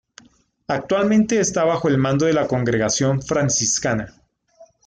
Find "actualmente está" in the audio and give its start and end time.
0.67-1.63